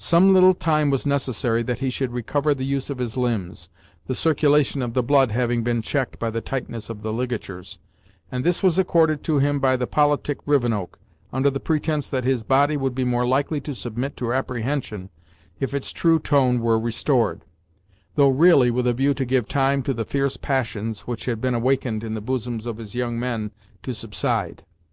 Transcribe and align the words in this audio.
Some 0.00 0.34
little 0.34 0.54
time 0.54 0.90
was 0.90 1.06
necessary 1.06 1.62
that 1.62 1.78
he 1.78 1.88
should 1.88 2.10
recover 2.12 2.52
the 2.52 2.66
use 2.66 2.90
of 2.90 2.98
his 2.98 3.16
limbs, 3.16 3.68
the 4.08 4.12
circulation 4.16 4.82
of 4.82 4.92
the 4.92 5.04
blood 5.04 5.30
having 5.30 5.62
been 5.62 5.82
checked 5.82 6.18
by 6.18 6.30
the 6.30 6.40
tightness 6.40 6.90
of 6.90 7.02
the 7.02 7.12
ligatures, 7.12 7.78
and 8.28 8.42
this 8.42 8.60
was 8.60 8.76
accorded 8.76 9.22
to 9.22 9.38
him 9.38 9.60
by 9.60 9.76
the 9.76 9.86
politic 9.86 10.38
Rivenoak, 10.44 10.98
under 11.32 11.48
the 11.48 11.60
pretence 11.60 12.10
that 12.10 12.24
his 12.24 12.42
body 12.42 12.76
would 12.76 12.92
be 12.92 13.04
more 13.04 13.24
likely 13.24 13.60
to 13.60 13.72
submit 13.72 14.16
to 14.16 14.32
apprehension 14.34 15.10
if 15.60 15.72
its 15.72 15.92
true 15.92 16.18
tone 16.18 16.58
were 16.58 16.76
restored; 16.76 17.42
though 18.16 18.30
really 18.30 18.72
with 18.72 18.88
a 18.88 18.92
view 18.94 19.14
to 19.14 19.24
give 19.24 19.46
time 19.46 19.84
to 19.84 19.94
the 19.94 20.04
fierce 20.04 20.36
passions 20.36 21.02
which 21.02 21.26
had 21.26 21.40
been 21.40 21.54
awakened 21.54 22.02
in 22.02 22.14
the 22.14 22.20
bosoms 22.20 22.66
of 22.66 22.78
his 22.78 22.96
young 22.96 23.16
men 23.16 23.52
to 23.84 23.94
subside. 23.94 24.64